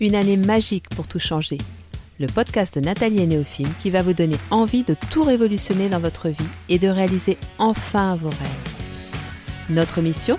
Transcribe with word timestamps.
Une 0.00 0.14
année 0.14 0.36
magique 0.36 0.88
pour 0.90 1.08
tout 1.08 1.18
changer. 1.18 1.58
Le 2.20 2.28
podcast 2.28 2.78
de 2.78 2.80
Nathalie 2.84 3.20
et 3.20 3.26
Néophime 3.26 3.72
qui 3.82 3.90
va 3.90 4.02
vous 4.02 4.12
donner 4.12 4.36
envie 4.52 4.84
de 4.84 4.94
tout 4.94 5.24
révolutionner 5.24 5.88
dans 5.88 5.98
votre 5.98 6.28
vie 6.28 6.36
et 6.68 6.78
de 6.78 6.86
réaliser 6.86 7.36
enfin 7.58 8.14
vos 8.14 8.28
rêves. 8.28 8.76
Notre 9.68 10.00
mission 10.00 10.38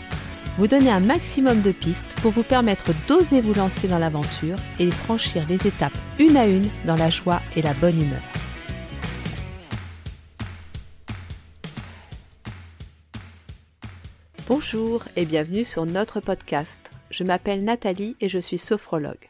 Vous 0.57 0.67
donner 0.67 0.89
un 0.89 1.01
maximum 1.01 1.61
de 1.61 1.73
pistes 1.73 2.15
pour 2.21 2.31
vous 2.31 2.43
permettre 2.43 2.93
d'oser 3.09 3.41
vous 3.41 3.53
lancer 3.53 3.89
dans 3.89 3.99
l'aventure 3.99 4.55
et 4.79 4.89
franchir 4.91 5.45
les 5.49 5.67
étapes 5.67 5.97
une 6.19 6.37
à 6.37 6.47
une 6.47 6.69
dans 6.85 6.95
la 6.95 7.09
joie 7.09 7.41
et 7.57 7.61
la 7.61 7.73
bonne 7.73 8.01
humeur. 8.01 8.21
Bonjour 14.47 15.03
et 15.17 15.25
bienvenue 15.25 15.65
sur 15.65 15.85
notre 15.85 16.21
podcast. 16.21 16.93
Je 17.11 17.25
m'appelle 17.25 17.65
Nathalie 17.65 18.15
et 18.21 18.29
je 18.29 18.39
suis 18.39 18.57
sophrologue. 18.57 19.27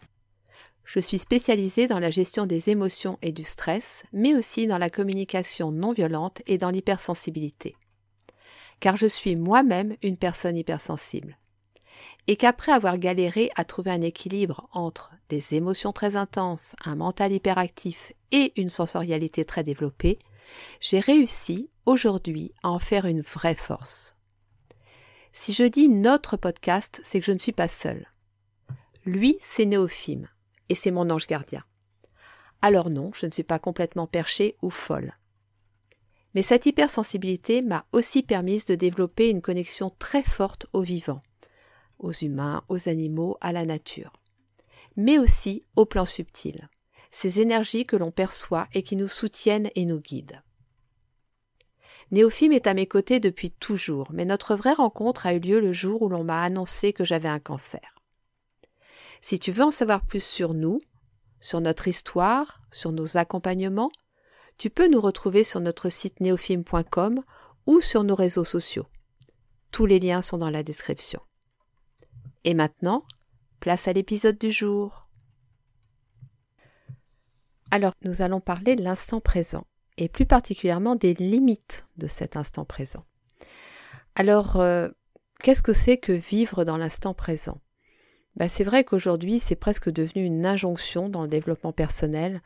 Je 0.91 0.99
suis 0.99 1.20
spécialisée 1.20 1.85
dans 1.85 1.99
la 1.99 2.09
gestion 2.09 2.48
des 2.48 2.71
émotions 2.71 3.20
et 3.21 3.31
du 3.31 3.43
stress, 3.43 4.02
mais 4.11 4.34
aussi 4.34 4.66
dans 4.66 4.79
la 4.79 4.89
communication 4.89 5.71
non 5.71 5.91
violente 5.91 6.41
et 6.48 6.57
dans 6.57 6.71
l'hypersensibilité. 6.71 7.75
Car 8.79 8.98
je 8.98 9.05
suis 9.05 9.35
moi-même 9.35 9.95
une 10.02 10.17
personne 10.17 10.57
hypersensible. 10.57 11.38
Et 12.25 12.38
qu'après 12.38 12.71
avoir 12.71 12.98
galéré 12.98 13.52
à 13.55 13.65
trouver 13.65 13.91
un 13.91 14.02
équilibre 14.02 14.67
entre 14.71 15.12
des 15.29 15.53
émotions 15.53 15.91
très 15.91 16.15
intenses, 16.15 16.75
un 16.84 16.95
mental 16.95 17.34
hyperactif 17.34 18.12
et 18.31 18.51
une 18.59 18.70
sensorialité 18.70 19.45
très 19.45 19.62
développée, 19.62 20.17
j'ai 20.81 20.99
réussi 20.99 21.70
aujourd'hui 21.85 22.51
à 22.63 22.70
en 22.70 22.79
faire 22.79 23.05
une 23.05 23.21
vraie 23.21 23.53
force. 23.53 24.15
Si 25.34 25.53
je 25.53 25.65
dis 25.65 25.87
notre 25.87 26.35
podcast, 26.35 26.99
c'est 27.03 27.20
que 27.20 27.27
je 27.27 27.31
ne 27.34 27.37
suis 27.37 27.51
pas 27.51 27.67
seule. 27.67 28.07
Lui, 29.05 29.37
c'est 29.43 29.65
Néophime, 29.65 30.27
et 30.70 30.76
c'est 30.76 30.91
mon 30.91 31.09
ange 31.09 31.28
gardien. 31.28 31.64
Alors 32.62 32.90
non, 32.90 33.12
je 33.13 33.26
ne 33.26 33.32
suis 33.32 33.43
pas 33.43 33.60
complètement 33.60 34.07
perchée 34.07 34.55
ou 34.62 34.70
folle. 34.70 35.18
Mais 36.35 36.41
cette 36.41 36.66
hypersensibilité 36.66 37.62
m'a 37.62 37.85
aussi 37.91 38.21
permise 38.21 38.66
de 38.66 38.76
développer 38.76 39.30
une 39.30 39.41
connexion 39.41 39.91
très 39.98 40.21
forte 40.21 40.68
aux 40.74 40.82
vivants, 40.82 41.21
aux 41.98 42.12
humains, 42.12 42.63
aux 42.70 42.88
animaux, 42.88 43.38
à 43.41 43.52
la 43.52 43.66
nature, 43.66 44.13
mais 44.96 45.18
aussi 45.18 45.63
au 45.76 45.85
plan 45.85 46.05
subtil, 46.05 46.68
ces 47.12 47.40
énergies 47.40 47.86
que 47.86 47.96
l'on 47.96 48.12
perçoit 48.12 48.68
et 48.74 48.84
qui 48.84 48.96
nous 48.96 49.08
soutiennent 49.08 49.71
et 49.76 49.86
nous 49.86 49.99
guident. 49.99 50.43
Néophime 52.12 52.54
est 52.54 52.68
à 52.68 52.74
mes 52.74 52.88
côtés 52.88 53.20
depuis 53.20 53.52
toujours, 53.52 54.10
mais 54.12 54.26
notre 54.26 54.55
vraie 54.55 54.74
rencontre 54.74 55.27
a 55.27 55.34
eu 55.34 55.40
lieu 55.40 55.60
le 55.60 55.71
jour 55.71 56.02
où 56.02 56.10
l'on 56.10 56.24
m'a 56.24 56.41
annoncé 56.41 56.91
que 56.91 57.05
j'avais 57.05 57.27
un 57.27 57.40
cancer. 57.40 57.99
Si 59.21 59.39
tu 59.39 59.51
veux 59.51 59.63
en 59.63 59.71
savoir 59.71 60.05
plus 60.05 60.23
sur 60.23 60.53
nous, 60.53 60.79
sur 61.39 61.62
notre 61.62 61.87
histoire, 61.87 62.62
sur 62.71 62.91
nos 62.91 63.17
accompagnements, 63.17 63.91
tu 64.57 64.69
peux 64.69 64.88
nous 64.88 65.01
retrouver 65.01 65.44
sur 65.44 65.59
notre 65.62 65.89
site 65.89 66.19
néophime.com 66.19 67.23
ou 67.66 67.81
sur 67.81 68.03
nos 68.03 68.16
réseaux 68.16 68.44
sociaux. 68.44 68.88
Tous 69.72 69.85
les 69.85 70.00
liens 70.00 70.22
sont 70.22 70.38
dans 70.38 70.50
la 70.50 70.63
description. 70.63 71.22
Et 72.44 72.53
maintenant, 72.53 73.06
place 73.59 73.88
à 73.88 73.94
l'épisode 73.94 74.38
du 74.38 74.51
jour. 74.51 75.07
Alors, 77.72 77.94
nous 78.03 78.22
allons 78.22 78.41
parler 78.41 78.75
de 78.75 78.84
l'instant 78.84 79.22
présent 79.22 79.66
et 79.97 80.09
plus 80.09 80.25
particulièrement 80.25 80.95
des 80.95 81.13
limites 81.13 81.85
de 81.97 82.07
cet 82.07 82.35
instant 82.35 82.66
présent. 82.66 83.06
Alors, 84.16 84.59
euh, 84.59 84.90
qu'est-ce 85.41 85.62
que 85.62 85.73
c'est 85.73 85.97
que 85.97 86.13
vivre 86.13 86.63
dans 86.63 86.78
l'instant 86.78 87.13
présent? 87.13 87.62
Ben, 88.40 88.47
c'est 88.47 88.63
vrai 88.63 88.85
qu'aujourd'hui, 88.85 89.38
c'est 89.38 89.57
presque 89.57 89.90
devenu 89.90 90.23
une 90.23 90.45
injonction 90.45 91.09
dans 91.09 91.22
le 91.22 91.28
développement 91.28 91.73
personnel. 91.73 92.41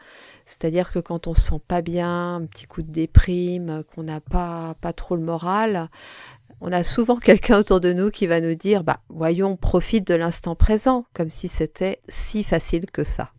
C'est-à-dire 0.48 0.92
que 0.92 0.98
quand 0.98 1.28
on 1.28 1.36
se 1.36 1.42
sent 1.42 1.62
pas 1.68 1.84
bien, 1.84 2.36
un 2.36 2.46
petit 2.48 2.66
coup 2.66 2.82
de 2.82 2.92
déprime, 2.92 3.84
qu'on 3.94 4.02
n'a 4.02 4.20
pas, 4.20 4.76
pas 4.82 4.92
trop 4.92 5.16
le 5.16 5.22
moral, 5.22 5.90
on 6.62 6.72
a 6.72 6.84
souvent 6.84 7.18
quelqu'un 7.18 7.60
autour 7.60 7.80
de 7.80 7.94
nous 7.94 8.10
qui 8.10 8.26
va 8.26 8.42
nous 8.42 8.56
dire, 8.56 8.84
bah, 8.84 9.02
voyons, 9.10 9.56
profite 9.56 10.08
de 10.08 10.16
l'instant 10.16 10.56
présent, 10.56 11.06
comme 11.14 11.30
si 11.30 11.48
c'était 11.48 12.00
si 12.10 12.44
facile 12.44 12.90
que 12.90 13.04
ça. 13.04 13.32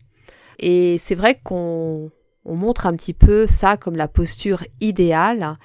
Et 0.57 0.97
c'est 0.97 1.15
vrai 1.15 1.37
qu'on 1.43 2.09
on 2.45 2.55
montre 2.55 2.85
un 2.85 2.95
petit 2.95 3.13
peu 3.13 3.47
ça 3.47 3.75
comme 3.75 3.95
la 3.95 4.07
posture 4.07 4.63
idéale. 4.79 5.57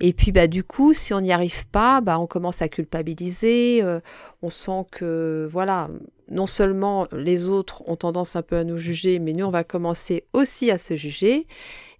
Et 0.00 0.12
puis 0.12 0.32
bah 0.32 0.46
du 0.46 0.62
coup, 0.62 0.94
si 0.94 1.12
on 1.12 1.20
n'y 1.20 1.32
arrive 1.32 1.66
pas, 1.68 2.00
bah 2.00 2.18
on 2.18 2.26
commence 2.26 2.62
à 2.62 2.68
culpabiliser. 2.68 3.80
Euh, 3.82 4.00
on 4.42 4.50
sent 4.50 4.86
que 4.92 5.46
voilà, 5.50 5.88
non 6.30 6.46
seulement 6.46 7.08
les 7.12 7.48
autres 7.48 7.82
ont 7.88 7.96
tendance 7.96 8.36
un 8.36 8.42
peu 8.42 8.56
à 8.56 8.64
nous 8.64 8.78
juger, 8.78 9.18
mais 9.18 9.32
nous 9.32 9.46
on 9.46 9.50
va 9.50 9.64
commencer 9.64 10.24
aussi 10.32 10.70
à 10.70 10.78
se 10.78 10.94
juger. 10.94 11.46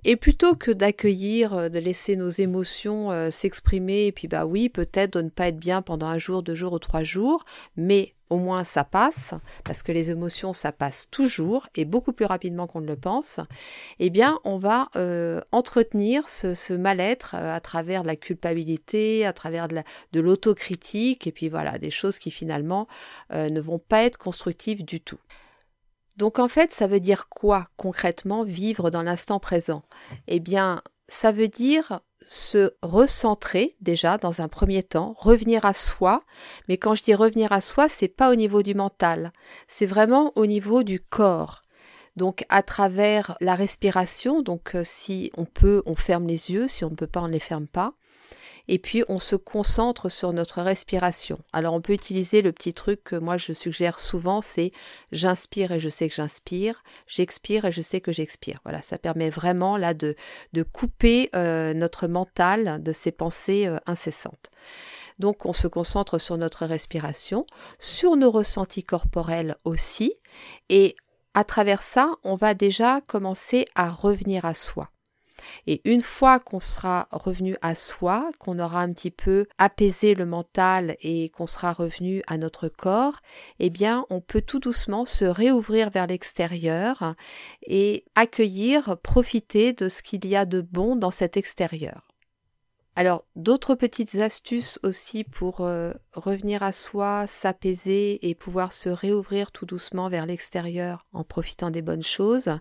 Et 0.04 0.16
plutôt 0.16 0.54
que 0.54 0.70
d'accueillir, 0.70 1.54
euh, 1.54 1.68
de 1.68 1.78
laisser 1.78 2.14
nos 2.16 2.28
émotions 2.28 3.10
euh, 3.10 3.30
s'exprimer, 3.30 4.06
et 4.06 4.12
puis 4.12 4.28
bah 4.28 4.46
oui, 4.46 4.68
peut-être 4.68 5.14
de 5.14 5.22
ne 5.22 5.28
pas 5.28 5.48
être 5.48 5.58
bien 5.58 5.82
pendant 5.82 6.06
un 6.06 6.18
jour, 6.18 6.42
deux 6.42 6.54
jours 6.54 6.72
ou 6.72 6.78
trois 6.78 7.02
jours, 7.02 7.44
mais 7.76 8.14
au 8.30 8.36
moins 8.36 8.62
ça 8.62 8.84
passe, 8.84 9.34
parce 9.64 9.82
que 9.82 9.90
les 9.90 10.10
émotions 10.10 10.52
ça 10.52 10.70
passe 10.70 11.08
toujours 11.10 11.66
et 11.74 11.84
beaucoup 11.84 12.12
plus 12.12 12.26
rapidement 12.26 12.66
qu'on 12.66 12.82
ne 12.82 12.86
le 12.86 12.94
pense, 12.94 13.40
eh 13.98 14.10
bien 14.10 14.38
on 14.44 14.58
va 14.58 14.88
euh, 14.96 15.40
entretenir 15.50 16.28
ce, 16.28 16.74
mal-être 16.74 17.34
à 17.34 17.58
travers 17.60 18.02
de 18.02 18.08
la 18.08 18.16
culpabilité, 18.16 19.26
à 19.26 19.32
travers 19.32 19.66
de 19.66 20.20
l'autocritique, 20.20 21.26
et 21.26 21.32
puis 21.32 21.48
voilà, 21.48 21.78
des 21.78 21.90
choses 21.90 22.18
qui 22.18 22.30
finalement 22.30 22.86
ne 23.32 23.60
vont 23.60 23.78
pas 23.78 24.04
être 24.04 24.18
constructives 24.18 24.84
du 24.84 25.00
tout. 25.00 25.18
Donc 26.18 26.40
en 26.40 26.48
fait, 26.48 26.72
ça 26.72 26.88
veut 26.88 26.98
dire 26.98 27.28
quoi 27.28 27.68
concrètement 27.76 28.42
vivre 28.42 28.90
dans 28.90 29.02
l'instant 29.02 29.38
présent? 29.38 29.84
Eh 30.26 30.40
bien, 30.40 30.82
ça 31.06 31.30
veut 31.30 31.46
dire 31.46 32.00
se 32.26 32.74
recentrer 32.82 33.76
déjà 33.80 34.18
dans 34.18 34.40
un 34.40 34.48
premier 34.48 34.82
temps, 34.82 35.14
revenir 35.16 35.64
à 35.64 35.72
soi, 35.72 36.24
mais 36.68 36.76
quand 36.76 36.96
je 36.96 37.04
dis 37.04 37.14
revenir 37.14 37.52
à 37.52 37.60
soi, 37.60 37.88
c'est 37.88 38.08
pas 38.08 38.32
au 38.32 38.34
niveau 38.34 38.62
du 38.62 38.74
mental, 38.74 39.32
c'est 39.68 39.86
vraiment 39.86 40.32
au 40.34 40.44
niveau 40.46 40.82
du 40.82 40.98
corps. 40.98 41.62
Donc 42.16 42.44
à 42.48 42.64
travers 42.64 43.36
la 43.40 43.54
respiration, 43.54 44.42
donc 44.42 44.74
euh, 44.74 44.82
si 44.84 45.30
on 45.36 45.44
peut, 45.44 45.84
on 45.86 45.94
ferme 45.94 46.26
les 46.26 46.50
yeux, 46.50 46.66
si 46.66 46.84
on 46.84 46.90
ne 46.90 46.96
peut 46.96 47.06
pas, 47.06 47.20
on 47.20 47.28
ne 47.28 47.32
les 47.32 47.38
ferme 47.38 47.68
pas 47.68 47.94
et 48.68 48.78
puis 48.78 49.02
on 49.08 49.18
se 49.18 49.36
concentre 49.36 50.08
sur 50.08 50.32
notre 50.32 50.62
respiration. 50.62 51.38
Alors 51.52 51.74
on 51.74 51.80
peut 51.80 51.94
utiliser 51.94 52.42
le 52.42 52.52
petit 52.52 52.72
truc 52.74 53.02
que 53.02 53.16
moi 53.16 53.36
je 53.36 53.52
suggère 53.52 53.98
souvent, 53.98 54.42
c'est 54.42 54.72
j'inspire 55.10 55.72
et 55.72 55.80
je 55.80 55.88
sais 55.88 56.08
que 56.08 56.14
j'inspire, 56.14 56.82
j'expire 57.06 57.64
et 57.64 57.72
je 57.72 57.80
sais 57.82 58.00
que 58.00 58.12
j'expire. 58.12 58.60
Voilà, 58.64 58.82
ça 58.82 58.98
permet 58.98 59.30
vraiment 59.30 59.76
là 59.76 59.94
de, 59.94 60.14
de 60.52 60.62
couper 60.62 61.30
euh, 61.34 61.74
notre 61.74 62.06
mental 62.06 62.82
de 62.82 62.92
ces 62.92 63.10
pensées 63.12 63.66
euh, 63.66 63.78
incessantes. 63.86 64.50
Donc 65.18 65.46
on 65.46 65.52
se 65.52 65.66
concentre 65.66 66.18
sur 66.18 66.36
notre 66.36 66.64
respiration, 66.66 67.46
sur 67.78 68.16
nos 68.16 68.30
ressentis 68.30 68.84
corporels 68.84 69.56
aussi, 69.64 70.14
et 70.68 70.94
à 71.34 71.44
travers 71.44 71.82
ça, 71.82 72.12
on 72.24 72.34
va 72.34 72.54
déjà 72.54 73.00
commencer 73.06 73.66
à 73.74 73.88
revenir 73.88 74.44
à 74.44 74.54
soi. 74.54 74.90
Et 75.66 75.80
une 75.84 76.02
fois 76.02 76.38
qu'on 76.38 76.60
sera 76.60 77.08
revenu 77.10 77.56
à 77.62 77.74
soi, 77.74 78.30
qu'on 78.38 78.58
aura 78.58 78.80
un 78.80 78.92
petit 78.92 79.10
peu 79.10 79.46
apaisé 79.58 80.14
le 80.14 80.26
mental 80.26 80.96
et 81.00 81.30
qu'on 81.30 81.46
sera 81.46 81.72
revenu 81.72 82.22
à 82.26 82.38
notre 82.38 82.68
corps, 82.68 83.16
eh 83.58 83.70
bien, 83.70 84.04
on 84.10 84.20
peut 84.20 84.42
tout 84.42 84.58
doucement 84.58 85.04
se 85.04 85.24
réouvrir 85.24 85.90
vers 85.90 86.06
l'extérieur 86.06 87.14
et 87.66 88.04
accueillir, 88.14 88.96
profiter 89.02 89.72
de 89.72 89.88
ce 89.88 90.02
qu'il 90.02 90.26
y 90.26 90.36
a 90.36 90.44
de 90.44 90.60
bon 90.60 90.96
dans 90.96 91.10
cet 91.10 91.36
extérieur. 91.36 92.08
Alors, 92.98 93.24
d'autres 93.36 93.76
petites 93.76 94.16
astuces 94.16 94.80
aussi 94.82 95.22
pour 95.22 95.60
euh, 95.60 95.92
revenir 96.14 96.64
à 96.64 96.72
soi, 96.72 97.28
s'apaiser 97.28 98.28
et 98.28 98.34
pouvoir 98.34 98.72
se 98.72 98.88
réouvrir 98.88 99.52
tout 99.52 99.66
doucement 99.66 100.08
vers 100.08 100.26
l'extérieur 100.26 101.06
en 101.12 101.22
profitant 101.22 101.70
des 101.70 101.80
bonnes 101.80 102.02
choses, 102.02 102.58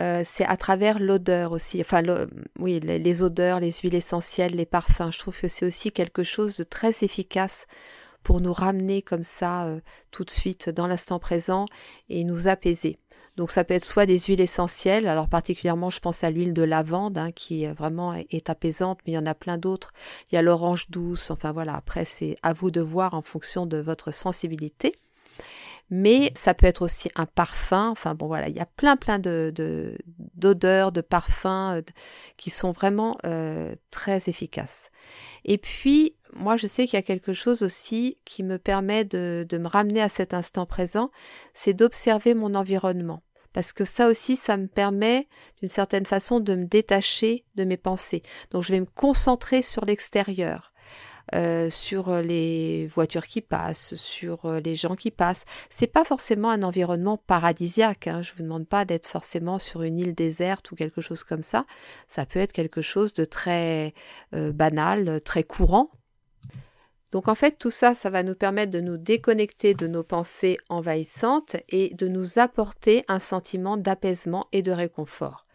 euh, 0.00 0.22
c'est 0.24 0.44
à 0.44 0.56
travers 0.56 0.98
l'odeur 0.98 1.52
aussi. 1.52 1.80
Enfin, 1.80 2.02
oui, 2.58 2.80
les, 2.80 3.22
odeurs, 3.22 3.60
les 3.60 3.70
huiles 3.70 3.94
essentielles, 3.94 4.56
les 4.56 4.66
parfums. 4.66 5.12
Je 5.12 5.20
trouve 5.20 5.40
que 5.40 5.46
c'est 5.46 5.64
aussi 5.64 5.92
quelque 5.92 6.24
chose 6.24 6.56
de 6.56 6.64
très 6.64 7.04
efficace 7.04 7.68
pour 8.24 8.40
nous 8.40 8.52
ramener 8.52 9.02
comme 9.02 9.22
ça 9.22 9.66
euh, 9.66 9.80
tout 10.10 10.24
de 10.24 10.30
suite 10.30 10.68
dans 10.68 10.88
l'instant 10.88 11.20
présent 11.20 11.64
et 12.08 12.24
nous 12.24 12.48
apaiser. 12.48 12.98
Donc 13.36 13.50
ça 13.50 13.64
peut 13.64 13.74
être 13.74 13.84
soit 13.84 14.06
des 14.06 14.18
huiles 14.18 14.40
essentielles, 14.40 15.06
alors 15.06 15.28
particulièrement 15.28 15.90
je 15.90 16.00
pense 16.00 16.24
à 16.24 16.30
l'huile 16.30 16.54
de 16.54 16.62
lavande 16.62 17.18
hein, 17.18 17.32
qui 17.32 17.66
vraiment 17.66 18.14
est 18.14 18.48
apaisante, 18.48 19.00
mais 19.06 19.12
il 19.12 19.16
y 19.16 19.18
en 19.18 19.26
a 19.26 19.34
plein 19.34 19.58
d'autres. 19.58 19.92
Il 20.30 20.36
y 20.36 20.38
a 20.38 20.42
l'orange 20.42 20.88
douce, 20.88 21.30
enfin 21.30 21.52
voilà, 21.52 21.74
après 21.76 22.04
c'est 22.06 22.36
à 22.42 22.52
vous 22.54 22.70
de 22.70 22.80
voir 22.80 23.14
en 23.14 23.22
fonction 23.22 23.66
de 23.66 23.76
votre 23.78 24.10
sensibilité. 24.12 24.94
mais 25.90 26.32
ça 26.34 26.54
peut 26.54 26.66
être 26.66 26.82
aussi 26.82 27.10
un 27.14 27.26
parfum. 27.26 27.90
Enfin 27.90 28.14
bon 28.14 28.26
voilà, 28.26 28.48
il 28.48 28.56
y 28.56 28.60
a 28.60 28.66
plein 28.66 28.96
plein 28.96 29.18
de 29.18 29.52
d'odeurs, 30.34 30.92
de, 30.92 31.00
parfums 31.00 31.46
euh, 31.76 31.82
qui 32.36 32.50
sont 32.50 32.72
vraiment 32.72 33.16
euh, 33.26 33.74
très 33.90 34.28
efficaces. 34.28 34.90
Et 35.44 35.58
puis 35.58 36.16
moi 36.34 36.56
je 36.56 36.66
sais 36.66 36.86
qu'il 36.86 36.96
y 36.96 36.98
a 36.98 37.02
quelque 37.02 37.32
chose 37.32 37.62
aussi 37.62 38.18
qui 38.24 38.42
me 38.42 38.58
permet 38.58 39.04
de, 39.04 39.46
de 39.48 39.58
me 39.58 39.68
ramener 39.68 40.02
à 40.02 40.08
cet 40.08 40.34
instant 40.34 40.66
présent, 40.66 41.10
c'est 41.54 41.74
d'observer 41.74 42.34
mon 42.34 42.54
environnement. 42.54 43.22
Parce 43.56 43.72
que 43.72 43.86
ça 43.86 44.08
aussi, 44.08 44.36
ça 44.36 44.58
me 44.58 44.66
permet 44.66 45.26
d'une 45.60 45.70
certaine 45.70 46.04
façon 46.04 46.40
de 46.40 46.54
me 46.54 46.66
détacher 46.66 47.46
de 47.54 47.64
mes 47.64 47.78
pensées. 47.78 48.22
Donc 48.50 48.64
je 48.64 48.70
vais 48.70 48.80
me 48.80 48.86
concentrer 48.94 49.62
sur 49.62 49.86
l'extérieur. 49.86 50.74
Euh, 51.34 51.70
sur 51.70 52.20
les 52.20 52.86
voitures 52.86 53.26
qui 53.26 53.40
passent, 53.40 53.94
sur 53.94 54.44
euh, 54.44 54.60
les 54.60 54.74
gens 54.74 54.94
qui 54.94 55.10
passent. 55.10 55.44
C'est 55.70 55.86
pas 55.86 56.04
forcément 56.04 56.50
un 56.50 56.62
environnement 56.62 57.16
paradisiaque. 57.16 58.06
Hein. 58.06 58.20
Je 58.22 58.32
vous 58.34 58.42
demande 58.42 58.68
pas 58.68 58.84
d'être 58.84 59.06
forcément 59.06 59.58
sur 59.58 59.82
une 59.82 59.98
île 59.98 60.14
déserte 60.14 60.70
ou 60.70 60.76
quelque 60.76 61.00
chose 61.00 61.24
comme 61.24 61.42
ça. 61.42 61.64
Ça 62.08 62.26
peut 62.26 62.38
être 62.38 62.52
quelque 62.52 62.82
chose 62.82 63.14
de 63.14 63.24
très 63.24 63.94
euh, 64.34 64.52
banal, 64.52 65.20
très 65.22 65.42
courant. 65.42 65.90
Donc 67.16 67.28
en 67.28 67.34
fait, 67.34 67.58
tout 67.58 67.70
ça, 67.70 67.94
ça 67.94 68.10
va 68.10 68.22
nous 68.22 68.34
permettre 68.34 68.72
de 68.72 68.80
nous 68.80 68.98
déconnecter 68.98 69.72
de 69.72 69.86
nos 69.86 70.02
pensées 70.02 70.58
envahissantes 70.68 71.56
et 71.70 71.94
de 71.94 72.08
nous 72.08 72.38
apporter 72.38 73.06
un 73.08 73.20
sentiment 73.20 73.78
d'apaisement 73.78 74.44
et 74.52 74.60
de 74.60 74.70
réconfort. 74.70 75.46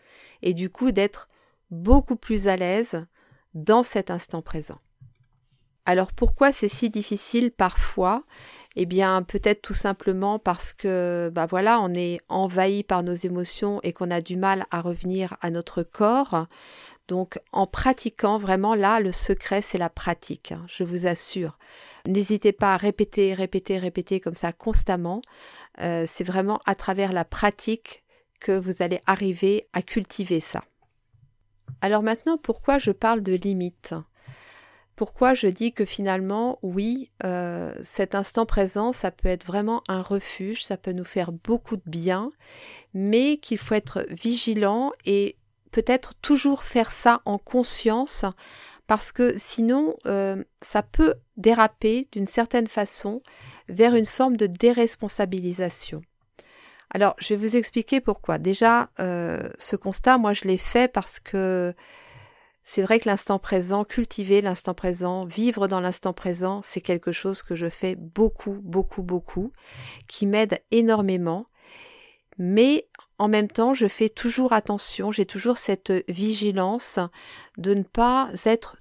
Et 0.41 0.55
du 0.55 0.71
coup, 0.71 0.91
d'être 0.91 1.29
beaucoup 1.69 2.15
plus 2.15 2.47
à 2.47 2.57
l'aise 2.57 3.05
dans 3.53 3.83
cet 3.83 4.09
instant 4.09 4.41
présent. 4.41 4.79
Alors 5.85 6.13
pourquoi 6.13 6.51
c'est 6.51 6.67
si 6.67 6.89
difficile 6.89 7.51
parfois? 7.51 8.23
Eh 8.75 8.87
bien 8.87 9.21
peut-être 9.21 9.61
tout 9.61 9.75
simplement 9.75 10.39
parce 10.39 10.73
que 10.73 11.29
bah 11.31 11.45
voilà, 11.45 11.79
on 11.79 11.93
est 11.93 12.21
envahi 12.27 12.81
par 12.81 13.03
nos 13.03 13.13
émotions 13.13 13.79
et 13.83 13.93
qu'on 13.93 14.09
a 14.09 14.21
du 14.21 14.35
mal 14.35 14.65
à 14.71 14.81
revenir 14.81 15.37
à 15.41 15.51
notre 15.51 15.83
corps. 15.83 16.47
Donc 17.11 17.39
en 17.51 17.67
pratiquant 17.67 18.37
vraiment 18.37 18.73
là, 18.73 19.01
le 19.01 19.11
secret 19.11 19.61
c'est 19.61 19.77
la 19.77 19.89
pratique, 19.89 20.53
hein, 20.53 20.63
je 20.69 20.85
vous 20.85 21.07
assure. 21.07 21.57
N'hésitez 22.07 22.53
pas 22.53 22.73
à 22.73 22.77
répéter, 22.77 23.33
répéter, 23.33 23.79
répéter 23.79 24.21
comme 24.21 24.33
ça 24.35 24.53
constamment. 24.53 25.21
Euh, 25.81 26.05
c'est 26.07 26.23
vraiment 26.23 26.61
à 26.65 26.73
travers 26.73 27.11
la 27.11 27.25
pratique 27.25 28.05
que 28.39 28.53
vous 28.53 28.81
allez 28.81 29.01
arriver 29.07 29.67
à 29.73 29.81
cultiver 29.81 30.39
ça. 30.39 30.63
Alors 31.81 32.01
maintenant, 32.01 32.37
pourquoi 32.37 32.77
je 32.77 32.91
parle 32.91 33.21
de 33.21 33.33
limites? 33.33 33.93
Pourquoi 34.95 35.33
je 35.33 35.47
dis 35.47 35.73
que 35.73 35.83
finalement, 35.83 36.59
oui, 36.61 37.11
euh, 37.25 37.73
cet 37.83 38.15
instant 38.15 38.45
présent, 38.45 38.93
ça 38.93 39.11
peut 39.11 39.27
être 39.27 39.45
vraiment 39.45 39.83
un 39.89 40.01
refuge, 40.01 40.63
ça 40.63 40.77
peut 40.77 40.93
nous 40.93 41.03
faire 41.03 41.33
beaucoup 41.33 41.75
de 41.75 41.83
bien, 41.85 42.31
mais 42.93 43.35
qu'il 43.35 43.57
faut 43.57 43.75
être 43.75 44.05
vigilant 44.09 44.93
et 45.05 45.35
peut-être 45.71 46.13
toujours 46.21 46.63
faire 46.63 46.91
ça 46.91 47.21
en 47.25 47.37
conscience, 47.37 48.25
parce 48.87 49.11
que 49.11 49.33
sinon, 49.37 49.95
euh, 50.05 50.43
ça 50.61 50.83
peut 50.83 51.15
déraper 51.37 52.07
d'une 52.11 52.25
certaine 52.25 52.67
façon 52.67 53.21
vers 53.69 53.95
une 53.95 54.05
forme 54.05 54.37
de 54.37 54.47
déresponsabilisation. 54.47 56.01
Alors, 56.93 57.15
je 57.19 57.33
vais 57.33 57.37
vous 57.37 57.55
expliquer 57.55 58.01
pourquoi. 58.01 58.37
Déjà, 58.37 58.89
euh, 58.99 59.49
ce 59.57 59.77
constat, 59.77 60.17
moi, 60.17 60.33
je 60.33 60.43
l'ai 60.43 60.57
fait 60.57 60.91
parce 60.91 61.21
que 61.21 61.73
c'est 62.63 62.81
vrai 62.81 62.99
que 62.99 63.09
l'instant 63.09 63.39
présent, 63.39 63.85
cultiver 63.85 64.41
l'instant 64.41 64.73
présent, 64.73 65.25
vivre 65.25 65.67
dans 65.67 65.79
l'instant 65.79 66.13
présent, 66.13 66.61
c'est 66.63 66.81
quelque 66.81 67.11
chose 67.11 67.43
que 67.43 67.55
je 67.55 67.69
fais 67.69 67.95
beaucoup, 67.95 68.59
beaucoup, 68.61 69.03
beaucoup, 69.03 69.51
qui 70.07 70.27
m'aide 70.27 70.61
énormément. 70.71 71.47
Mais 72.43 72.87
en 73.19 73.27
même 73.27 73.49
temps, 73.49 73.75
je 73.75 73.85
fais 73.85 74.09
toujours 74.09 74.51
attention, 74.51 75.11
j'ai 75.11 75.27
toujours 75.27 75.57
cette 75.57 75.93
vigilance 76.09 76.97
de 77.59 77.75
ne 77.75 77.83
pas 77.83 78.31
être 78.45 78.77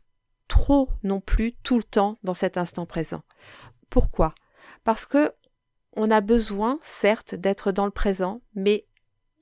trop 0.48 0.88
non 1.02 1.20
plus 1.20 1.52
tout 1.62 1.76
le 1.76 1.82
temps 1.82 2.16
dans 2.24 2.32
cet 2.32 2.56
instant 2.56 2.86
présent. 2.86 3.20
Pourquoi? 3.90 4.34
Parce 4.82 5.04
que 5.04 5.30
on 5.94 6.10
a 6.10 6.22
besoin, 6.22 6.78
certes, 6.80 7.34
d'être 7.34 7.70
dans 7.70 7.84
le 7.84 7.90
présent, 7.90 8.40
mais 8.54 8.86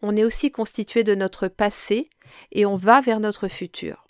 on 0.03 0.17
est 0.17 0.25
aussi 0.25 0.51
constitué 0.51 1.05
de 1.05 1.15
notre 1.15 1.47
passé 1.47 2.11
et 2.51 2.67
on 2.67 2.75
va 2.75 3.01
vers 3.01 3.21
notre 3.21 3.47
futur. 3.47 4.05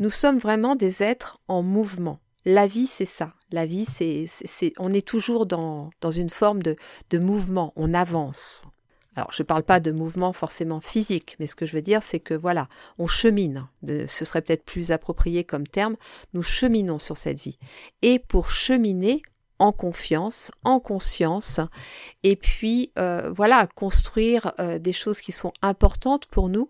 Nous 0.00 0.10
sommes 0.10 0.38
vraiment 0.38 0.76
des 0.76 1.02
êtres 1.02 1.40
en 1.48 1.62
mouvement. 1.62 2.20
La 2.44 2.66
vie, 2.66 2.88
c'est 2.88 3.06
ça. 3.06 3.32
La 3.52 3.64
vie, 3.64 3.86
c'est, 3.86 4.26
on 4.78 4.92
est 4.92 5.06
toujours 5.06 5.46
dans, 5.46 5.90
une 6.14 6.28
forme 6.28 6.62
de 6.62 7.18
mouvement. 7.18 7.72
On 7.74 7.94
avance. 7.94 8.66
Alors, 9.16 9.32
je 9.32 9.42
ne 9.42 9.46
parle 9.46 9.62
pas 9.62 9.80
de 9.80 9.90
mouvement 9.90 10.34
forcément 10.34 10.80
physique, 10.80 11.36
mais 11.40 11.46
ce 11.46 11.54
que 11.54 11.64
je 11.64 11.74
veux 11.74 11.82
dire, 11.82 12.02
c'est 12.02 12.20
que 12.20 12.34
voilà, 12.34 12.68
on 12.98 13.06
chemine. 13.06 13.66
ce 13.82 14.24
serait 14.24 14.42
peut-être 14.42 14.64
plus 14.64 14.92
approprié 14.92 15.42
comme 15.42 15.66
terme. 15.66 15.96
Nous 16.34 16.42
cheminons 16.42 16.98
sur 16.98 17.16
cette 17.16 17.40
vie. 17.40 17.58
Et 18.02 18.18
pour 18.18 18.50
cheminer, 18.50 19.22
en 19.58 19.72
confiance, 19.72 20.50
en 20.64 20.80
conscience, 20.80 21.60
et 22.22 22.36
puis 22.36 22.92
euh, 22.98 23.32
voilà, 23.34 23.66
construire 23.66 24.52
euh, 24.60 24.78
des 24.78 24.92
choses 24.92 25.20
qui 25.20 25.32
sont 25.32 25.52
importantes 25.62 26.26
pour 26.26 26.48
nous, 26.50 26.68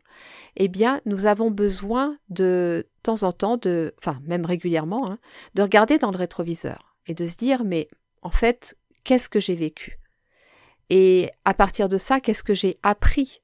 eh 0.56 0.68
bien, 0.68 1.00
nous 1.04 1.26
avons 1.26 1.50
besoin 1.50 2.16
de, 2.28 2.86
temps 3.02 3.24
en 3.24 3.32
temps, 3.32 3.56
de, 3.56 3.94
enfin 3.98 4.20
même 4.24 4.46
régulièrement, 4.46 5.10
hein, 5.10 5.18
de 5.54 5.62
regarder 5.62 5.98
dans 5.98 6.12
le 6.12 6.16
rétroviseur 6.16 6.96
et 7.06 7.14
de 7.14 7.26
se 7.26 7.36
dire, 7.36 7.64
mais 7.64 7.88
en 8.22 8.30
fait, 8.30 8.76
qu'est-ce 9.04 9.28
que 9.28 9.40
j'ai 9.40 9.56
vécu? 9.56 9.98
Et 10.90 11.30
à 11.44 11.54
partir 11.54 11.88
de 11.88 11.98
ça, 11.98 12.20
qu'est-ce 12.20 12.44
que 12.44 12.54
j'ai 12.54 12.78
appris 12.82 13.42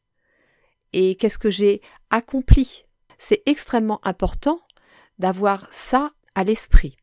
Et 0.92 1.16
qu'est-ce 1.16 1.38
que 1.38 1.50
j'ai 1.50 1.80
accompli? 2.10 2.84
C'est 3.18 3.42
extrêmement 3.46 4.00
important 4.06 4.60
d'avoir 5.18 5.66
ça 5.70 6.12
à 6.34 6.44
l'esprit. 6.44 6.96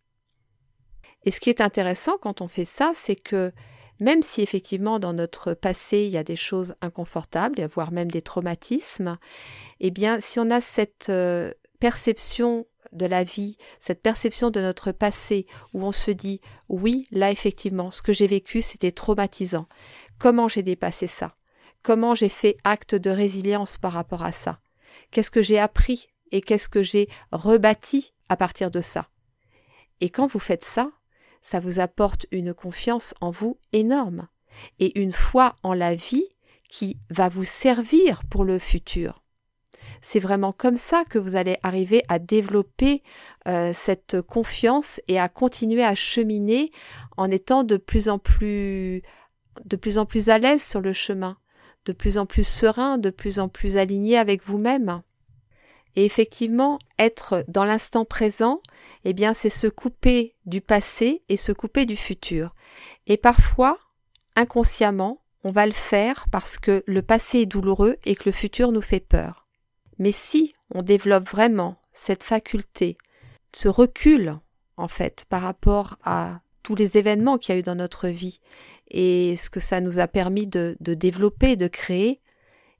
Et 1.24 1.31
ce 1.31 1.39
qui 1.39 1.50
est 1.50 1.62
intéressant 1.62 2.18
quand 2.21 2.41
on 2.41 2.47
fait 2.47 2.65
ça, 2.65 2.91
c'est 2.94 3.15
que 3.15 3.51
même 4.00 4.21
si 4.21 4.41
effectivement 4.41 5.00
dans 5.00 5.13
notre 5.13 5.53
passé 5.53 6.03
il 6.06 6.12
y 6.12 6.18
a 6.18 6.24
des 6.24 6.36
choses 6.36 6.75
inconfortables, 6.81 7.68
voire 7.74 7.91
même 7.91 8.09
des 8.09 8.21
traumatismes, 8.21 9.18
eh 9.80 9.91
bien 9.91 10.21
si 10.21 10.39
on 10.39 10.50
a 10.50 10.62
cette 10.62 11.09
euh, 11.09 11.51
perception 11.80 12.65
de 12.91 13.06
la 13.06 13.24
vie, 13.24 13.57
cette 13.80 14.01
perception 14.01 14.50
de 14.50 14.62
notre 14.62 14.91
passé 14.91 15.45
où 15.74 15.83
on 15.83 15.91
se 15.91 16.12
dit 16.12 16.41
oui, 16.69 17.06
là 17.12 17.31
effectivement, 17.31 17.91
ce 17.91 18.01
que 18.01 18.13
j'ai 18.13 18.27
vécu 18.27 18.62
c'était 18.62 18.91
traumatisant. 18.91 19.65
Comment 20.19 20.50
j'ai 20.50 20.63
dépassé 20.63 21.07
ça? 21.07 21.36
Comment 21.81 22.13
j'ai 22.13 22.27
fait 22.27 22.57
acte 22.66 22.94
de 22.94 23.10
résilience 23.10 23.77
par 23.77 23.94
rapport 23.94 24.24
à 24.24 24.33
ça? 24.33 24.60
Qu'est-ce 25.12 25.31
que 25.31 25.42
j'ai 25.42 25.57
appris 25.57 26.10
et 26.31 26.42
qu'est-ce 26.42 26.68
que 26.68 26.83
j'ai 26.83 27.07
rebâti 27.31 28.13
à 28.27 28.36
partir 28.36 28.69
de 28.69 28.81
ça? 28.81 29.07
Et 30.01 30.10
quand 30.10 30.27
vous 30.27 30.39
faites 30.39 30.66
ça, 30.66 30.92
ça 31.42 31.62
vous 31.62 31.80
apporte 31.80 32.25
une 32.31 32.54
confiance 32.54 33.16
en 33.21 33.31
vous 33.31 33.57
énorme 33.71 34.27
et 34.80 35.00
une 35.00 35.13
foi 35.13 35.54
en 35.63 35.74
la 35.74 35.95
vie 35.95 36.27
qui 36.69 36.98
va 37.10 37.30
vous 37.30 37.45
servir 37.45 38.24
pour 38.29 38.44
le 38.44 38.60
futur. 38.60 39.24
C'est 40.01 40.20
vraiment 40.20 40.51
comme 40.51 40.77
ça 40.77 41.03
que 41.10 41.17
vous 41.17 41.36
allez 41.36 41.58
arriver 41.63 42.03
à 42.10 42.20
développer 42.20 43.03
euh, 43.48 43.72
cette 43.74 44.22
confiance 44.22 45.01
et 45.08 45.20
à 45.20 45.29
continuer 45.29 45.84
à 45.84 45.96
cheminer 45.96 46.72
en 47.17 47.32
étant 47.32 47.63
de 47.63 47.77
plus 47.77 48.10
en 48.10 48.20
plus 48.20 49.01
de 49.66 49.75
plus 49.75 49.98
en 49.98 50.06
plus 50.06 50.30
à 50.30 50.38
l'aise 50.38 50.63
sur 50.63 50.82
le 50.82 50.94
chemin, 50.94 51.38
de 51.86 51.94
plus 51.94 52.18
en 52.18 52.25
plus 52.25 52.46
serein, 52.46 52.98
de 52.98 53.10
plus 53.10 53.39
en 53.39 53.50
plus 53.50 53.78
aligné 53.78 54.18
avec 54.18 54.46
vous-même. 54.46 55.01
Et 55.96 56.06
effectivement, 56.06 56.80
être 56.98 57.44
dans 57.48 57.66
l'instant 57.66 58.06
présent, 58.06 58.62
eh 59.06 59.13
bien, 59.13 59.34
c'est 59.34 59.50
se 59.50 59.68
couper 59.68 60.36
du 60.46 60.62
passé 60.62 61.24
et 61.30 61.38
se 61.38 61.51
couper 61.51 61.86
du 61.86 61.96
futur. 61.96 62.56
Et 63.08 63.18
parfois, 63.18 63.78
inconsciemment, 64.36 65.22
on 65.44 65.51
va 65.51 65.66
le 65.66 65.72
faire 65.72 66.28
parce 66.32 66.58
que 66.58 66.84
le 66.86 67.01
passé 67.01 67.39
est 67.39 67.46
douloureux 67.46 67.98
et 68.06 68.16
que 68.16 68.25
le 68.25 68.32
futur 68.32 68.72
nous 68.72 68.82
fait 68.82 69.00
peur. 69.00 69.48
Mais 69.98 70.12
si 70.12 70.54
on 70.74 70.82
développe 70.82 71.28
vraiment 71.28 71.78
cette 71.94 72.24
faculté, 72.24 72.98
ce 73.54 73.68
recul, 73.68 74.38
en 74.78 74.88
fait, 74.88 75.25
par 75.28 75.42
rapport 75.42 75.98
à 76.04 76.42
tous 76.63 76.75
les 76.75 76.98
événements 76.98 77.38
qu'il 77.38 77.54
y 77.54 77.58
a 77.58 77.60
eu 77.60 77.63
dans 77.63 77.75
notre 77.75 78.08
vie 78.08 78.39
et 78.92 79.36
ce 79.38 79.50
que 79.50 79.60
ça 79.60 79.82
nous 79.82 80.00
a 80.00 80.08
permis 80.08 80.48
de, 80.48 80.75
développer, 80.80 81.56
de 81.56 81.68
créer, 81.68 82.20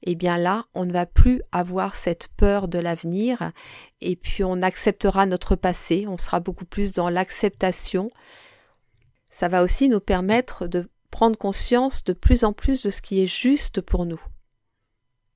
eh 0.02 0.14
bien 0.14 0.38
là, 0.38 0.66
on 0.74 0.84
ne 0.84 0.92
va 0.92 1.06
plus 1.06 1.42
avoir 1.52 1.94
cette 1.94 2.28
peur 2.36 2.68
de 2.68 2.78
l'avenir 2.78 3.52
et 4.00 4.16
puis 4.16 4.42
on 4.44 4.62
acceptera 4.62 5.26
notre 5.26 5.56
passé, 5.56 6.06
on 6.08 6.16
sera 6.16 6.40
beaucoup 6.40 6.64
plus 6.64 6.92
dans 6.92 7.10
l'acceptation. 7.10 8.10
Ça 9.30 9.48
va 9.48 9.62
aussi 9.62 9.88
nous 9.88 10.00
permettre 10.00 10.66
de 10.66 10.88
prendre 11.10 11.36
conscience 11.36 12.02
de 12.04 12.12
plus 12.12 12.44
en 12.44 12.52
plus 12.52 12.82
de 12.82 12.90
ce 12.90 13.02
qui 13.02 13.22
est 13.22 13.26
juste 13.26 13.80
pour 13.80 14.06
nous. 14.06 14.20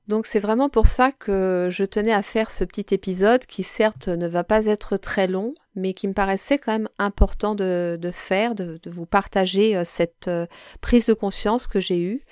Donc 0.09 0.27
c'est 0.27 0.41
vraiment 0.41 0.69
pour 0.69 0.87
ça 0.87 1.13
que 1.13 1.69
je 1.71 1.85
tenais 1.85 2.13
à 2.13 2.23
faire 2.23 2.51
ce 2.51 2.65
petit 2.65 2.95
épisode 2.95 3.47
qui 3.47 3.63
certes 3.63 4.09
ne 4.09 4.27
va 4.27 4.45
pas 4.45 4.67
être 4.67 4.97
très 4.97 5.27
long, 5.27 5.55
mais 5.75 5.95
qui 5.95 6.09
me 6.09 6.13
paraissait 6.13 6.59
quand 6.59 6.73
même 6.73 6.89
important 6.99 7.55
de, 7.55 7.99
faire, 8.13 8.55
de, 8.55 8.81
vous 8.87 9.07
partager 9.07 9.77
euh, 9.77 9.83
cette 9.85 10.29
euh, 10.29 10.47
prise 10.81 11.07
de 11.07 11.15
conscience 11.15 11.67
que 11.67 11.81
j'ai 11.81 12.01
eue 12.01 12.25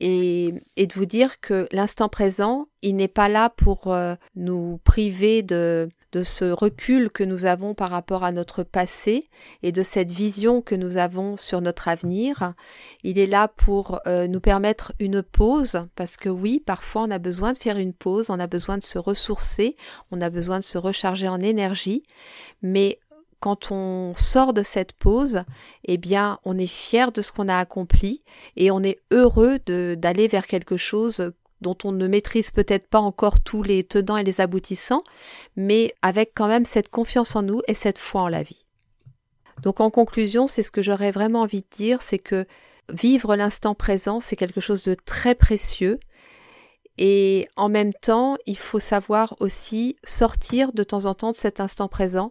et, 0.00 0.52
de 0.76 0.92
vous 0.94 1.06
dire 1.06 1.40
que 1.40 1.68
l'instant 1.70 2.08
présent, 2.08 2.66
il 2.82 2.96
n'est 2.96 3.08
pas 3.08 3.28
là 3.28 3.50
pour 3.50 3.92
euh, 3.92 4.14
nous 4.34 4.80
priver 4.84 5.42
de, 5.42 5.88
de 6.12 6.22
ce 6.22 6.44
recul 6.44 7.10
que 7.10 7.24
nous 7.24 7.46
avons 7.46 7.74
par 7.74 7.90
rapport 7.90 8.22
à 8.22 8.32
notre 8.32 8.62
passé 8.62 9.28
et 9.62 9.72
de 9.72 9.82
cette 9.82 10.12
vision 10.12 10.60
que 10.60 10.74
nous 10.74 10.98
avons 10.98 11.36
sur 11.36 11.60
notre 11.60 11.88
avenir. 11.88 12.52
Il 13.02 13.18
est 13.18 13.26
là 13.26 13.48
pour 13.48 14.00
euh, 14.06 14.28
nous 14.28 14.40
permettre 14.40 14.92
une 14.98 15.22
pause, 15.22 15.86
parce 15.96 16.16
que 16.16 16.28
oui, 16.28 16.62
parfois 16.64 17.02
on 17.02 17.10
a 17.10 17.18
besoin 17.18 17.52
de 17.52 17.58
faire 17.58 17.78
une 17.78 17.94
pause, 17.94 18.30
on 18.30 18.38
a 18.38 18.46
besoin 18.46 18.78
de 18.78 18.84
se 18.84 18.98
ressourcer, 18.98 19.74
on 20.10 20.20
a 20.20 20.30
besoin 20.30 20.58
de 20.58 20.64
se 20.64 20.78
recharger 20.78 21.28
en 21.28 21.40
énergie, 21.40 22.02
mais 22.60 22.98
quand 23.40 23.72
on 23.72 24.14
sort 24.14 24.52
de 24.52 24.62
cette 24.62 24.92
pause, 24.92 25.42
eh 25.84 25.96
bien, 25.96 26.38
on 26.44 26.56
est 26.56 26.68
fier 26.68 27.10
de 27.10 27.22
ce 27.22 27.32
qu'on 27.32 27.48
a 27.48 27.56
accompli 27.56 28.22
et 28.56 28.70
on 28.70 28.82
est 28.84 29.00
heureux 29.10 29.58
d'aller 29.58 30.28
vers 30.28 30.46
quelque 30.46 30.76
chose 30.76 31.32
dont 31.62 31.78
on 31.84 31.92
ne 31.92 32.06
maîtrise 32.06 32.50
peut-être 32.50 32.86
pas 32.86 33.00
encore 33.00 33.40
tous 33.40 33.62
les 33.62 33.84
tenants 33.84 34.18
et 34.18 34.24
les 34.24 34.40
aboutissants, 34.40 35.02
mais 35.56 35.94
avec 36.02 36.32
quand 36.34 36.48
même 36.48 36.64
cette 36.64 36.90
confiance 36.90 37.34
en 37.36 37.42
nous 37.42 37.62
et 37.68 37.74
cette 37.74 37.98
foi 37.98 38.22
en 38.22 38.28
la 38.28 38.42
vie. 38.42 38.66
Donc 39.62 39.80
en 39.80 39.90
conclusion, 39.90 40.46
c'est 40.46 40.62
ce 40.62 40.70
que 40.70 40.82
j'aurais 40.82 41.12
vraiment 41.12 41.40
envie 41.40 41.62
de 41.62 41.76
dire, 41.76 42.02
c'est 42.02 42.18
que 42.18 42.46
vivre 42.92 43.36
l'instant 43.36 43.74
présent, 43.74 44.20
c'est 44.20 44.36
quelque 44.36 44.60
chose 44.60 44.82
de 44.82 44.94
très 44.94 45.34
précieux. 45.34 45.98
Et 46.98 47.48
en 47.56 47.68
même 47.68 47.94
temps, 47.94 48.36
il 48.46 48.58
faut 48.58 48.80
savoir 48.80 49.34
aussi 49.40 49.96
sortir 50.04 50.72
de 50.72 50.82
temps 50.82 51.06
en 51.06 51.14
temps 51.14 51.30
de 51.30 51.36
cet 51.36 51.60
instant 51.60 51.88
présent 51.88 52.30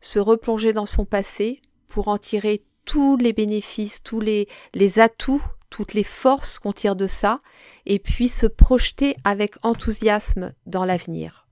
se 0.00 0.18
replonger 0.18 0.72
dans 0.72 0.86
son 0.86 1.04
passé 1.04 1.60
pour 1.86 2.08
en 2.08 2.16
tirer 2.16 2.64
tous 2.86 3.16
les 3.16 3.32
bénéfices, 3.32 4.02
tous 4.02 4.20
les, 4.20 4.48
les 4.74 4.98
atouts, 4.98 5.42
toutes 5.70 5.94
les 5.94 6.04
forces 6.04 6.58
qu'on 6.58 6.72
tire 6.72 6.96
de 6.96 7.06
ça, 7.06 7.40
et 7.86 7.98
puis 7.98 8.28
se 8.28 8.46
projeter 8.46 9.16
avec 9.24 9.54
enthousiasme 9.62 10.52
dans 10.66 10.84
l'avenir. 10.84 11.46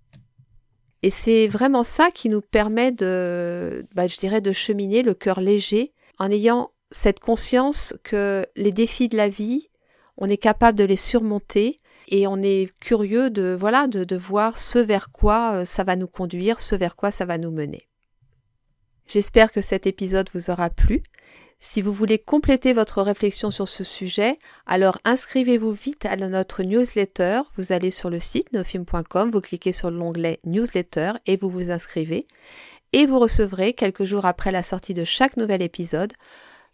Et 1.03 1.11
c'est 1.11 1.47
vraiment 1.47 1.85
ça 1.85 2.11
qui 2.11 2.29
nous 2.29 2.41
permet 2.41 2.93
de, 2.93 3.87
bah, 3.95 4.07
je 4.07 4.19
dirais, 4.19 4.41
de 4.41 4.53
cheminer 4.53 5.03
le 5.03 5.15
cœur 5.15 5.41
léger 5.41 5.93
en 6.19 6.31
ayant 6.31 6.73
cette 6.91 7.21
conscience 7.21 7.95
que 8.03 8.45
les 8.57 8.73
défis 8.73 9.09
de 9.09 9.17
la 9.17 9.29
vie, 9.29 9.69
on 10.17 10.29
est 10.29 10.39
capable 10.39 10.77
de 10.77 10.85
les 10.85 10.97
surmonter 10.97 11.79
et 12.09 12.27
on 12.27 12.43
est 12.43 12.73
curieux 12.81 13.31
de, 13.31 13.57
voilà, 13.59 13.87
de, 13.87 14.17
voir 14.17 14.59
ce 14.59 14.79
vers 14.79 15.11
quoi 15.11 15.61
euh, 15.61 15.65
ça 15.65 15.85
va 15.85 15.95
nous 15.95 16.09
conduire, 16.09 16.61
ce 16.61 16.75
vers 16.75 16.97
quoi 16.97 17.11
ça 17.11 17.27
va 17.27 17.39
nous 17.39 17.51
mener. 17.51 17.89
J'espère 19.07 19.53
que 19.53 19.61
cet 19.61 19.87
épisode 19.87 20.29
vous 20.35 20.51
aura 20.51 20.71
plu. 20.71 21.03
Si 21.61 21.83
vous 21.83 21.93
voulez 21.93 22.19
compléter 22.19 22.73
votre 22.73 23.03
réflexion 23.03 23.51
sur 23.51 23.67
ce 23.67 23.83
sujet, 23.83 24.39
alors 24.67 24.99
inscrivez-vous 25.05 25.73
vite 25.73 26.07
à 26.07 26.17
notre 26.17 26.63
newsletter. 26.63 27.41
Vous 27.57 27.73
allez 27.73 27.91
sur 27.91 28.11
le 28.11 28.21
site 28.21 28.53
nofilm.com, 28.53 29.31
vous 29.33 29.41
cliquez 29.41 29.73
sur 29.73 29.91
l'onglet 29.91 30.39
newsletter 30.45 31.13
et 31.27 31.37
vous 31.37 31.51
vous 31.51 31.71
inscrivez. 31.71 32.27
Et 32.93 33.07
vous 33.07 33.19
recevrez, 33.19 33.73
quelques 33.73 34.05
jours 34.05 34.25
après 34.25 34.53
la 34.53 34.63
sortie 34.63 34.95
de 34.95 35.05
chaque 35.05 35.37
nouvel 35.37 35.61
épisode, 35.61 36.13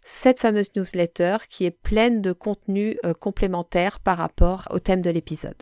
cette 0.03 0.39
fameuse 0.39 0.69
newsletter 0.75 1.37
qui 1.49 1.65
est 1.65 1.71
pleine 1.71 2.21
de 2.21 2.31
contenu 2.31 2.97
euh, 3.05 3.13
complémentaire 3.13 3.99
par 3.99 4.17
rapport 4.17 4.67
au 4.69 4.79
thème 4.79 5.01
de 5.01 5.09
l'épisode. 5.09 5.61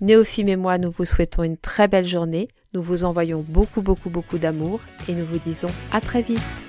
Néophime 0.00 0.48
et 0.48 0.56
moi, 0.56 0.78
nous 0.78 0.92
vous 0.92 1.04
souhaitons 1.04 1.42
une 1.42 1.58
très 1.58 1.88
belle 1.88 2.06
journée. 2.06 2.48
Nous 2.72 2.82
vous 2.82 3.02
envoyons 3.02 3.44
beaucoup, 3.46 3.82
beaucoup, 3.82 4.10
beaucoup 4.10 4.38
d'amour 4.38 4.80
et 5.08 5.14
nous 5.14 5.26
vous 5.26 5.38
disons 5.38 5.70
à 5.90 6.00
très 6.00 6.22
vite. 6.22 6.67